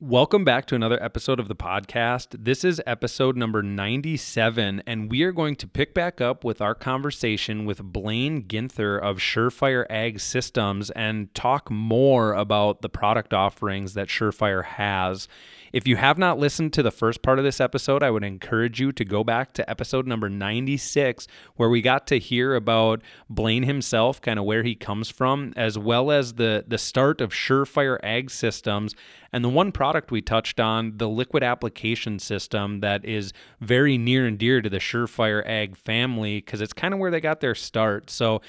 [0.00, 2.28] Welcome back to another episode of the podcast.
[2.44, 6.76] This is episode number 97, and we are going to pick back up with our
[6.76, 13.94] conversation with Blaine Ginther of Surefire Ag Systems and talk more about the product offerings
[13.94, 15.26] that Surefire has.
[15.72, 18.80] If you have not listened to the first part of this episode, I would encourage
[18.80, 23.64] you to go back to episode number 96, where we got to hear about Blaine
[23.64, 27.98] himself, kind of where he comes from, as well as the, the start of Surefire
[28.02, 28.94] Ag Systems.
[29.32, 34.26] And the one product we touched on, the liquid application system, that is very near
[34.26, 37.54] and dear to the Surefire Ag family because it's kind of where they got their
[37.54, 38.08] start.
[38.10, 38.40] So,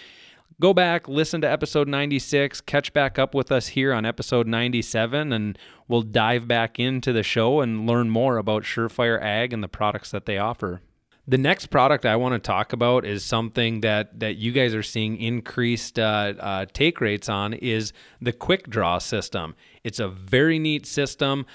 [0.62, 5.32] go back, listen to episode 96, catch back up with us here on episode 97,
[5.32, 5.58] and
[5.88, 10.12] we'll dive back into the show and learn more about Surefire Ag and the products
[10.12, 10.82] that they offer.
[11.28, 14.82] The next product I want to talk about is something that that you guys are
[14.82, 19.54] seeing increased uh, uh, take rates on is the Quick Draw system.
[19.84, 21.46] It's a very neat system.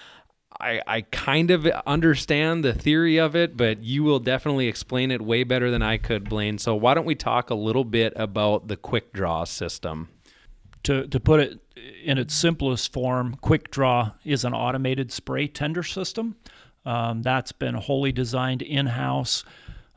[0.61, 5.21] I, I kind of understand the theory of it, but you will definitely explain it
[5.21, 6.59] way better than I could, Blaine.
[6.59, 10.09] So why don't we talk a little bit about the quick draw system?
[10.85, 11.61] To, to put it
[12.05, 16.37] in its simplest form, Quick Draw is an automated spray tender system
[16.87, 19.45] um, that's been wholly designed in house.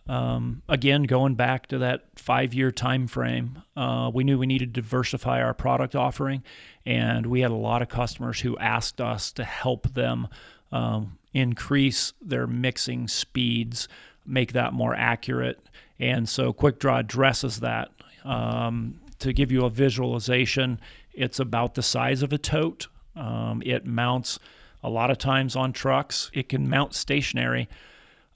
[0.10, 4.82] Um, again, going back to that five-year time frame, uh, we knew we needed to
[4.82, 6.44] diversify our product offering,
[6.86, 10.28] and we had a lot of customers who asked us to help them
[10.72, 13.88] um, increase their mixing speeds,
[14.26, 15.60] make that more accurate.
[16.00, 17.92] And so Quick Draw addresses that.
[18.24, 20.80] Um, to give you a visualization,
[21.14, 22.88] it's about the size of a tote.
[23.16, 24.40] Um, it mounts
[24.84, 26.30] a lot of times on trucks.
[26.34, 27.68] It can mount stationary,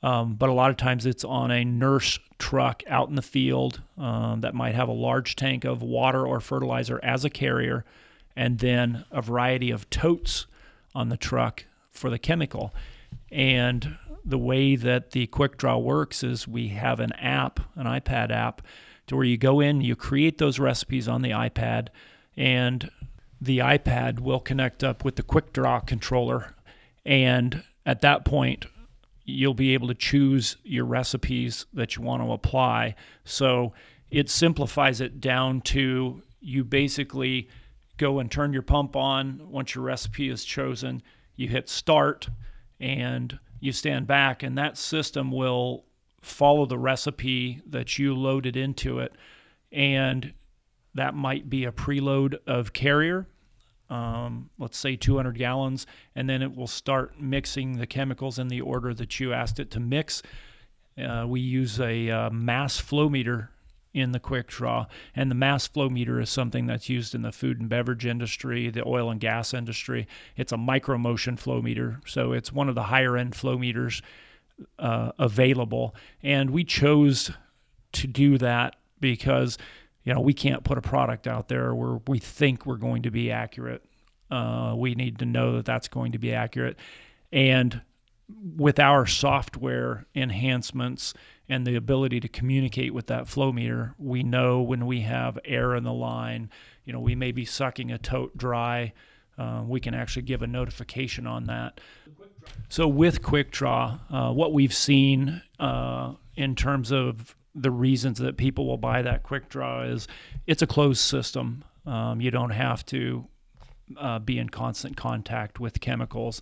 [0.03, 3.81] um, but a lot of times it's on a nurse truck out in the field
[3.97, 7.85] um, that might have a large tank of water or fertilizer as a carrier,
[8.35, 10.47] and then a variety of totes
[10.95, 12.73] on the truck for the chemical.
[13.31, 18.31] And the way that the Quick Draw works is we have an app, an iPad
[18.31, 18.61] app,
[19.07, 21.89] to where you go in, you create those recipes on the iPad,
[22.37, 22.89] and
[23.39, 26.55] the iPad will connect up with the Quick Draw controller.
[27.05, 28.65] And at that point,
[29.25, 32.95] you'll be able to choose your recipes that you want to apply.
[33.23, 33.73] So
[34.09, 37.49] it simplifies it down to you basically
[37.97, 41.03] go and turn your pump on once your recipe is chosen
[41.35, 42.29] you hit start
[42.79, 45.85] and you stand back, and that system will
[46.21, 49.13] follow the recipe that you loaded into it.
[49.71, 50.33] And
[50.95, 53.27] that might be a preload of carrier,
[53.91, 55.85] um, let's say 200 gallons,
[56.15, 59.69] and then it will start mixing the chemicals in the order that you asked it
[59.71, 60.23] to mix.
[60.97, 63.51] Uh, we use a uh, mass flow meter
[63.93, 64.85] in the quick draw.
[65.15, 68.69] And the mass flow meter is something that's used in the food and beverage industry,
[68.69, 70.07] the oil and gas industry.
[70.37, 71.99] It's a micro motion flow meter.
[72.07, 74.01] So it's one of the higher end flow meters
[74.79, 75.95] uh, available.
[76.23, 77.31] And we chose
[77.93, 79.57] to do that because,
[80.03, 83.11] you know, we can't put a product out there where we think we're going to
[83.11, 83.83] be accurate.
[84.29, 86.77] Uh, we need to know that that's going to be accurate.
[87.31, 87.81] And
[88.55, 91.13] with our software enhancements
[91.49, 95.75] and the ability to communicate with that flow meter, we know when we have air
[95.75, 96.49] in the line,
[96.85, 98.93] you know, we may be sucking a tote dry.
[99.37, 101.79] Uh, we can actually give a notification on that.
[102.69, 108.37] So with Quick Draw, uh, what we've seen uh, in terms of the reasons that
[108.37, 110.07] people will buy that Quick Draw is
[110.47, 111.63] it's a closed system.
[111.85, 113.25] Um, you don't have to
[113.97, 116.41] uh, be in constant contact with chemicals.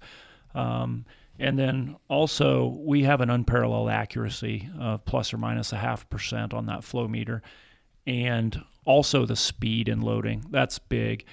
[0.54, 1.06] Um,
[1.40, 6.54] and then also, we have an unparalleled accuracy of plus or minus a half percent
[6.54, 7.42] on that flow meter.
[8.06, 10.46] And also the speed in loading.
[10.50, 11.26] That's big.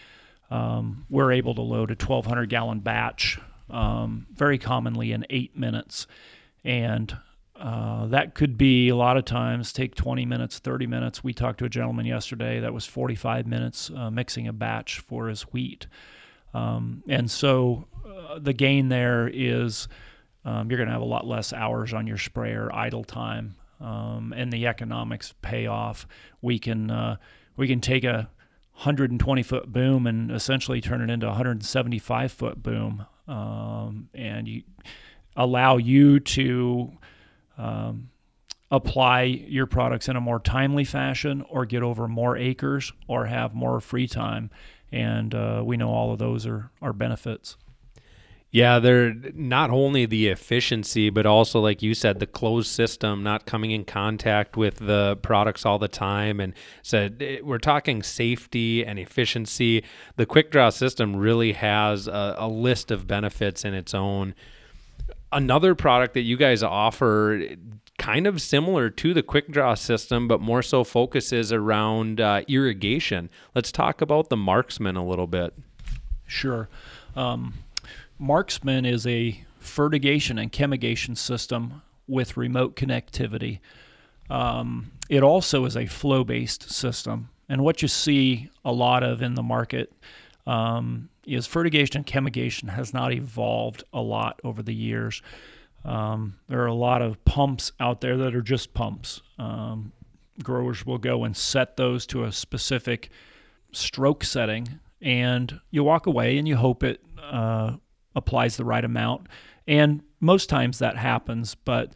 [0.51, 3.41] Um, we're able to load a 1,200 gallon batch
[3.71, 6.07] um, very commonly in eight minutes.
[6.65, 7.17] And
[7.59, 11.25] uh, that could be a lot of times take 20 minutes, 30 minutes.
[11.25, 15.29] We talked to a gentleman yesterday that was 45 minutes uh, mixing a batch for
[15.29, 15.87] his wheat.
[16.55, 19.89] Um, and so uh, the gain there is
[20.45, 24.33] um, you're going to have a lot less hours on your sprayer idle time, um,
[24.35, 26.07] and the economics pay off.
[26.41, 27.17] We can uh,
[27.57, 28.31] we can take a
[28.75, 34.63] 120 foot boom and essentially turn it into a 175 foot boom, um, and you
[35.35, 36.93] allow you to
[37.59, 38.11] um,
[38.71, 43.55] apply your products in a more timely fashion or get over more acres or have
[43.55, 44.51] more free time.
[44.93, 47.57] And uh, we know all of those are, are benefits.
[48.57, 53.45] Yeah, they're not only the efficiency, but also, like you said, the closed system, not
[53.45, 56.41] coming in contact with the products all the time.
[56.41, 59.85] And said so we're talking safety and efficiency.
[60.15, 64.35] The quick draw system really has a, a list of benefits in its own.
[65.33, 67.43] Another product that you guys offer
[67.99, 73.29] kind of similar to the quick draw system, but more so focuses around uh, irrigation.
[73.55, 75.55] Let's talk about the Marksman a little bit.
[76.27, 76.69] Sure.
[77.15, 77.55] Um,
[78.19, 83.61] Marksman is a fertigation and chemigation system with remote connectivity.
[84.31, 87.31] Um, it also is a flow based system.
[87.49, 89.93] And what you see a lot of in the market
[90.47, 95.23] um, is fertigation and chemigation has not evolved a lot over the years.
[95.85, 99.23] Um, there are a lot of pumps out there that are just pumps.
[99.39, 99.93] Um,
[100.43, 103.11] growers will go and set those to a specific
[103.73, 107.77] stroke setting, and you walk away and you hope it uh,
[108.15, 109.29] applies the right amount.
[109.67, 111.93] And most times that happens, but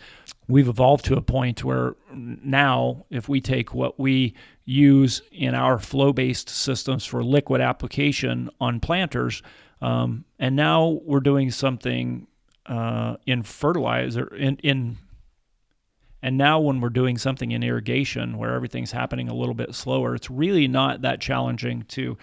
[0.48, 4.34] we've evolved to a point where now, if we take what we
[4.64, 9.42] use in our flow based systems for liquid application on planters,
[9.80, 12.26] um, and now we're doing something
[12.66, 14.96] uh, in fertilizer in in
[16.22, 20.14] and now when we're doing something in irrigation where everything's happening a little bit slower,
[20.14, 22.18] it's really not that challenging to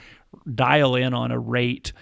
[0.53, 1.93] dial in on a rate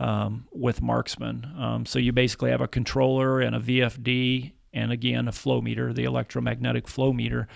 [0.00, 1.46] um, with Marksman.
[1.58, 5.92] Um, so you basically have a controller and a VFD and again a flow meter,
[5.92, 7.46] the electromagnetic flow meter,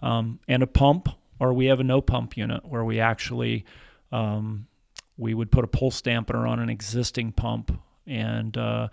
[0.00, 1.08] um, and a pump,
[1.40, 3.64] or we have a no pump unit where we actually
[4.12, 4.66] um,
[5.16, 8.88] we would put a pulse dampener on an existing pump and uh,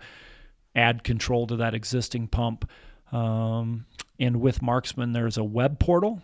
[0.74, 2.68] add control to that existing pump.
[3.12, 3.86] Um,
[4.18, 6.20] and with Marksman, there's a web portal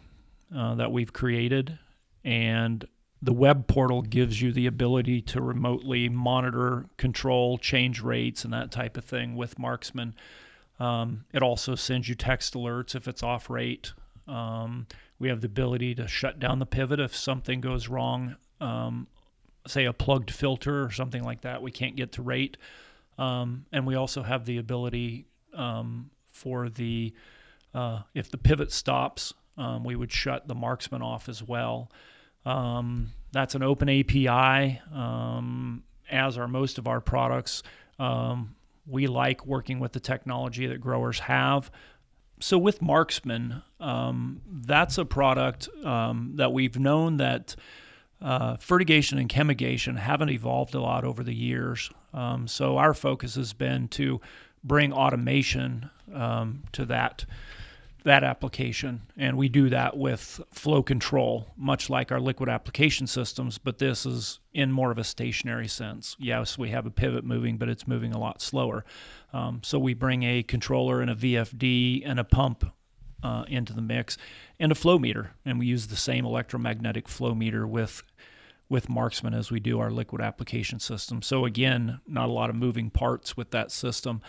[0.55, 1.79] uh, that we've created,
[2.25, 2.84] and
[3.22, 8.72] the web portal gives you the ability to remotely monitor, control, change rates, and that
[8.72, 10.14] type of thing with Marksman.
[10.80, 13.92] Um, it also sends you text alerts if it's off rate.
[14.26, 14.88] Um,
[15.20, 19.06] we have the ability to shut down the pivot if something goes wrong, um,
[19.69, 21.62] say a plugged filter or something like that.
[21.62, 22.56] We can't get to rate.
[23.19, 27.14] Um, and we also have the ability um, for the
[27.72, 31.90] uh, if the pivot stops, um, we would shut the marksman off as well.
[32.44, 37.62] Um, that's an open API, um, as are most of our products.
[37.98, 38.54] Um,
[38.86, 41.70] we like working with the technology that growers have.
[42.40, 47.54] So with Marksman, that's a product that we've known that
[48.22, 51.90] uh, fertigation and chemigation haven't evolved a lot over the years.
[52.14, 54.20] Um, so our focus has been to
[54.62, 57.24] bring automation um, to that
[58.04, 63.58] that application, and we do that with flow control, much like our liquid application systems.
[63.58, 66.16] But this is in more of a stationary sense.
[66.19, 68.84] Yes, we have a pivot moving, but it's moving a lot slower.
[69.32, 72.64] Um, so we bring a controller and a VFD and a pump
[73.22, 74.19] uh, into the mix,
[74.58, 78.02] and a flow meter, and we use the same electromagnetic flow meter with
[78.69, 81.20] with Marksman as we do our liquid application system.
[81.20, 84.22] So again, not a lot of moving parts with that system.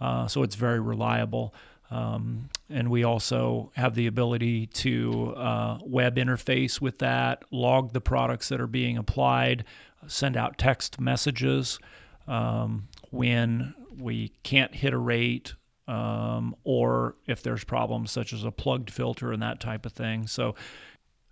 [0.00, 1.52] Uh, so it's very reliable.
[1.90, 8.00] Um, and we also have the ability to uh, web interface with that, log the
[8.00, 9.64] products that are being applied,
[10.06, 11.78] send out text messages
[12.26, 15.54] um, when we can't hit a rate
[15.86, 20.26] um, or if there's problems such as a plugged filter and that type of thing.
[20.26, 20.54] So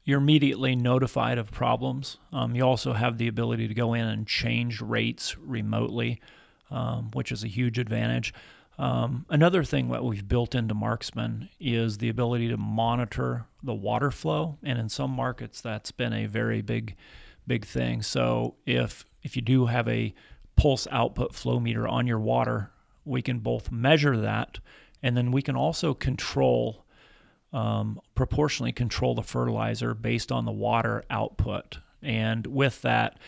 [0.04, 2.16] you're immediately notified of problems.
[2.32, 6.20] Um, you also have the ability to go in and change rates remotely,
[6.70, 8.32] um, which is a huge advantage.
[8.78, 14.11] Um, another thing that we've built into Marksman is the ability to monitor the water
[14.11, 16.95] flow, and in some markets that's been a very big,
[17.47, 18.02] big thing.
[18.02, 20.14] So if if you do have a
[20.56, 22.71] pulse output flow meter on your water,
[23.04, 24.59] we can both measure that,
[25.02, 26.85] and then we can also control
[27.52, 31.78] um, proportionally control the fertilizer based on the water output.
[32.02, 33.18] And with that,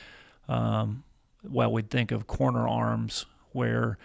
[0.48, 1.04] um,
[1.42, 3.96] well, we'd think of corner arms where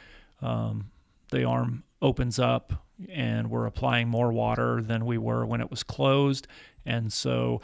[0.41, 0.91] um,
[1.33, 2.73] the arm opens up
[3.09, 6.47] and we're applying more water than we were when it was closed,
[6.85, 7.61] and so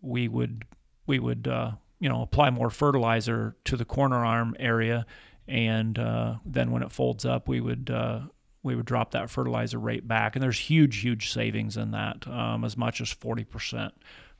[0.00, 0.64] we would
[1.06, 5.06] we would uh, you know apply more fertilizer to the corner arm area,
[5.48, 8.20] and uh, then when it folds up, we would uh,
[8.66, 10.34] we would drop that fertilizer rate back.
[10.34, 13.92] And there's huge, huge savings in that, um, as much as 40%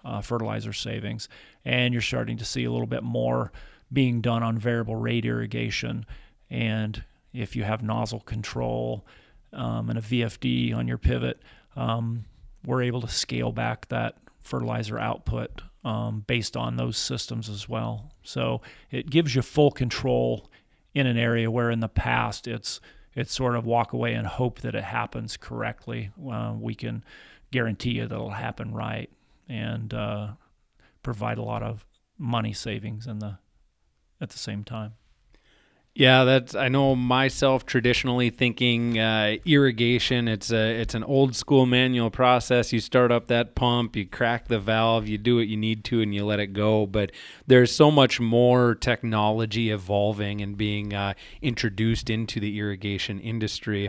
[0.04, 1.28] uh, fertilizer savings.
[1.64, 3.52] And you're starting to see a little bit more
[3.92, 6.04] being done on variable rate irrigation.
[6.50, 7.04] And
[7.36, 9.06] if you have nozzle control
[9.52, 11.42] um, and a VFD on your pivot,
[11.76, 12.24] um,
[12.64, 18.12] we're able to scale back that fertilizer output um, based on those systems as well.
[18.22, 20.50] So it gives you full control
[20.94, 22.80] in an area where in the past it's
[23.14, 26.10] it's sort of walk away and hope that it happens correctly.
[26.30, 27.02] Uh, we can
[27.50, 29.08] guarantee you that it'll happen right
[29.48, 30.28] and uh,
[31.02, 31.86] provide a lot of
[32.18, 33.38] money savings in the
[34.20, 34.94] at the same time.
[35.98, 36.54] Yeah, that's.
[36.54, 40.28] I know myself traditionally thinking uh, irrigation.
[40.28, 42.70] It's a it's an old school manual process.
[42.70, 46.02] You start up that pump, you crack the valve, you do what you need to,
[46.02, 46.84] and you let it go.
[46.84, 47.12] But
[47.46, 53.88] there's so much more technology evolving and being uh, introduced into the irrigation industry.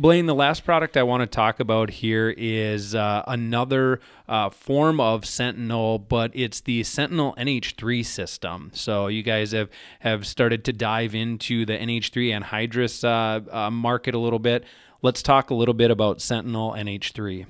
[0.00, 4.98] Blaine, the last product I want to talk about here is uh, another uh, form
[4.98, 8.70] of Sentinel, but it's the Sentinel NH3 system.
[8.72, 14.14] So you guys have, have started to dive into the NH3 anhydrous uh, uh, market
[14.14, 14.64] a little bit.
[15.02, 17.44] Let's talk a little bit about Sentinel NH3.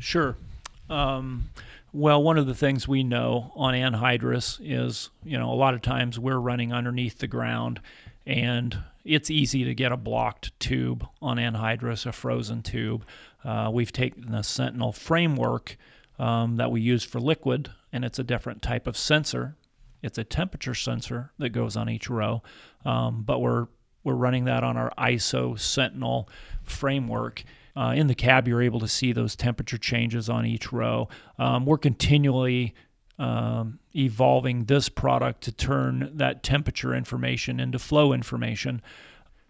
[0.00, 0.36] Sure.
[0.90, 1.50] Um,
[1.92, 5.82] well, one of the things we know on anhydrous is, you know, a lot of
[5.82, 7.80] times we're running underneath the ground
[8.26, 13.04] and it's easy to get a blocked tube on anhydrous, a frozen tube.
[13.44, 15.76] Uh, we've taken the Sentinel framework
[16.18, 19.56] um, that we use for liquid, and it's a different type of sensor.
[20.02, 22.42] It's a temperature sensor that goes on each row,
[22.84, 23.68] um, but we're
[24.04, 26.28] we're running that on our ISO Sentinel
[26.62, 27.42] framework.
[27.74, 31.08] Uh, in the cab, you're able to see those temperature changes on each row.
[31.38, 32.74] Um, we're continually
[33.18, 38.82] um, evolving this product to turn that temperature information into flow information.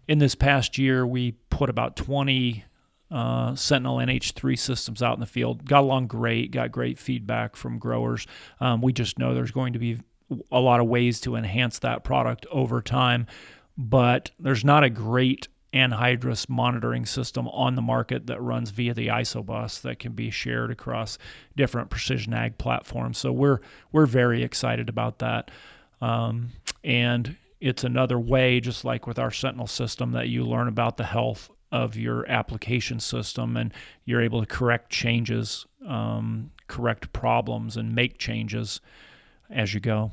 [0.07, 2.63] In this past year, we put about 20
[3.11, 5.65] uh, Sentinel NH3 systems out in the field.
[5.65, 8.27] Got along great, got great feedback from growers.
[8.59, 9.99] Um, we just know there's going to be
[10.51, 13.27] a lot of ways to enhance that product over time,
[13.77, 19.07] but there's not a great anhydrous monitoring system on the market that runs via the
[19.07, 21.17] isobus that can be shared across
[21.55, 23.17] different precision ag platforms.
[23.17, 23.59] So we're
[23.91, 25.51] we're very excited about that,
[26.01, 26.51] um,
[26.83, 31.03] and it's another way, just like with our Sentinel system, that you learn about the
[31.03, 33.73] health of your application system and
[34.05, 38.79] you're able to correct changes, um, correct problems, and make changes
[39.49, 40.11] as you go.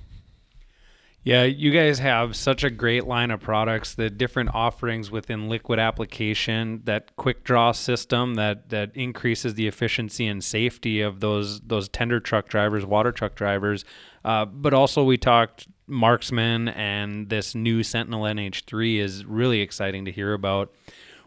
[1.25, 5.79] Yeah, you guys have such a great line of products, the different offerings within liquid
[5.79, 11.88] application, that quick draw system that that increases the efficiency and safety of those those
[11.88, 13.85] tender truck drivers, water truck drivers.
[14.25, 20.12] Uh, but also we talked marksman and this new Sentinel NH3 is really exciting to
[20.12, 20.73] hear about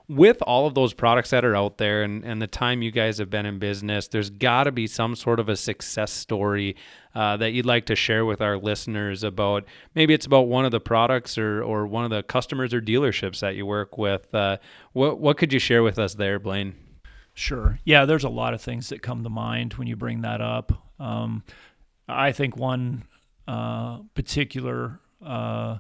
[0.08, 3.18] with all of those products that are out there and, and the time you guys
[3.18, 6.76] have been in business, there's got to be some sort of a success story
[7.16, 10.72] uh, that you'd like to share with our listeners about maybe it's about one of
[10.72, 14.34] the products or, or one of the customers or dealerships that you work with.
[14.34, 14.58] Uh,
[14.94, 16.76] what, what could you share with us there, Blaine?
[17.34, 17.80] Sure.
[17.84, 20.72] Yeah, there's a lot of things that come to mind when you bring that up.
[21.00, 21.44] Um,
[22.08, 23.04] I think one
[23.48, 25.80] uh, particular uh,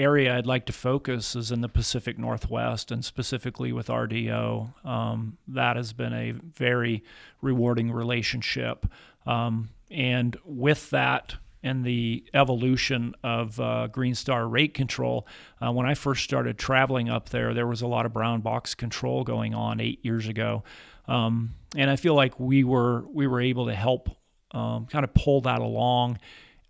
[0.00, 4.84] area I'd like to focus is in the Pacific Northwest and specifically with RDO.
[4.84, 7.04] Um, that has been a very
[7.42, 8.86] rewarding relationship.
[9.26, 15.26] Um, and with that, and the evolution of uh, Green Star rate control.
[15.60, 18.74] Uh, when I first started traveling up there, there was a lot of brown box
[18.74, 20.64] control going on eight years ago,
[21.06, 24.08] um, and I feel like we were we were able to help
[24.52, 26.18] um, kind of pull that along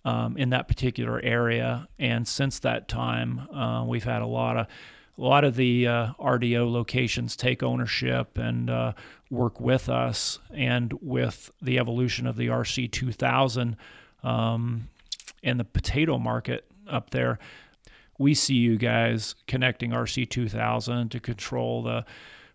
[0.04, 1.88] um, in that particular area.
[1.98, 4.66] And since that time, uh, we've had a lot of
[5.18, 8.92] a lot of the uh, RDO locations take ownership and uh,
[9.28, 13.76] work with us, and with the evolution of the RC 2000
[14.22, 14.88] um,
[15.42, 17.38] and the potato market up there,
[18.18, 22.04] we see you guys connecting RC 2000 to control the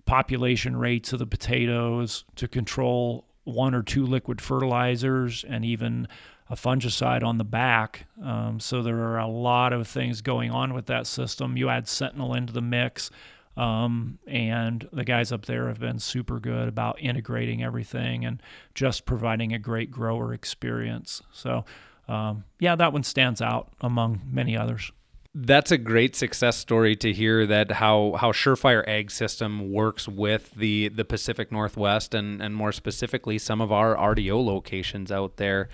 [0.05, 6.07] population rates of the potatoes, to control one or two liquid fertilizers, and even
[6.49, 8.05] a fungicide on the back.
[8.23, 11.57] Um, so there are a lot of things going on with that system.
[11.57, 13.09] You add Sentinel into the mix,
[13.57, 18.41] um, and the guys up there have been super good about integrating everything and
[18.73, 21.21] just providing a great grower experience.
[21.31, 21.65] So,
[22.07, 24.91] um, yeah, that one stands out among many others.
[25.37, 30.51] That's a great success story to hear that how how Surefire Ag System works with
[30.51, 35.67] the the Pacific Northwest and and more specifically some of our RDO locations out there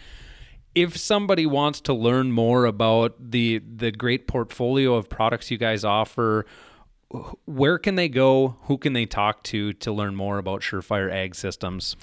[0.73, 5.83] if somebody wants to learn more about the the great portfolio of products you guys
[5.83, 6.45] offer,
[7.45, 8.57] where can they go?
[8.63, 11.95] Who can they talk to to learn more about Surefire Ag Systems?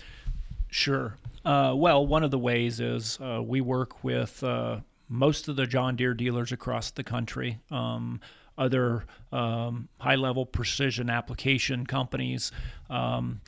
[0.69, 1.17] Sure.
[1.45, 5.67] Uh, well, one of the ways is uh, we work with uh, most of the
[5.67, 8.21] John Deere dealers across the country, um,
[8.59, 12.53] other um, high level precision application companies,
[12.91, 13.41] um,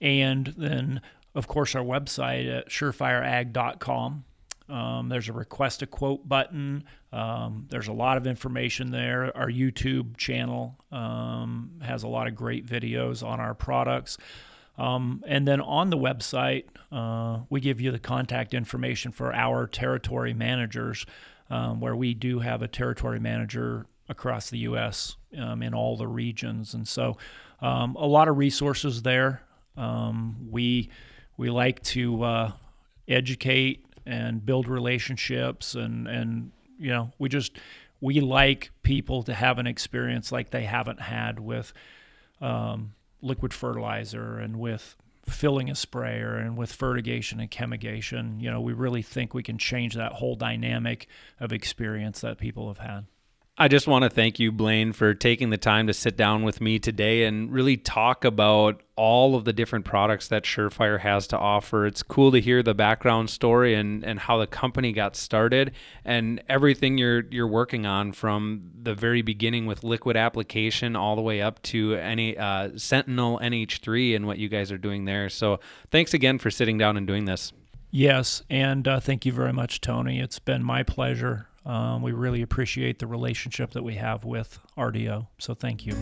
[0.00, 1.00] and then
[1.34, 4.24] of course, our website at surefireag.com.
[4.68, 6.84] Um, there's a request a quote button.
[7.12, 9.34] Um, there's a lot of information there.
[9.36, 14.18] Our YouTube channel um, has a lot of great videos on our products.
[14.76, 19.66] Um, and then on the website, uh, we give you the contact information for our
[19.66, 21.04] territory managers,
[21.50, 25.16] um, where we do have a territory manager across the U.S.
[25.36, 26.74] Um, in all the regions.
[26.74, 27.16] And so
[27.60, 29.42] a lot of resources there.
[30.50, 30.90] we
[31.38, 32.52] we like to uh,
[33.06, 37.58] educate and build relationships and and you know we just
[38.00, 41.72] we like people to have an experience like they haven't had with
[42.40, 44.96] um, liquid fertilizer and with
[45.26, 48.40] filling a sprayer and with fertigation and chemigation.
[48.40, 52.68] You know we really think we can change that whole dynamic of experience that people
[52.68, 53.06] have had
[53.60, 56.60] I just want to thank you, Blaine, for taking the time to sit down with
[56.60, 61.38] me today and really talk about all of the different products that Surefire has to
[61.38, 61.84] offer.
[61.84, 65.72] It's cool to hear the background story and, and how the company got started
[66.04, 71.22] and everything you're you're working on from the very beginning with liquid application all the
[71.22, 75.28] way up to any uh, Sentinel NH3 and what you guys are doing there.
[75.28, 75.58] So
[75.90, 77.52] thanks again for sitting down and doing this.
[77.90, 80.20] Yes, and uh, thank you very much, Tony.
[80.20, 81.47] It's been my pleasure.
[81.68, 85.26] Um, we really appreciate the relationship that we have with RDO.
[85.38, 85.92] So thank you.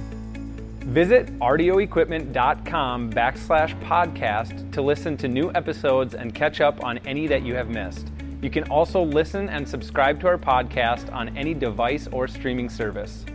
[0.87, 7.43] Visit rdoequipment.com backslash podcast to listen to new episodes and catch up on any that
[7.43, 8.13] you have missed.
[8.41, 13.27] You can also listen and subscribe to our podcast on any device or streaming service.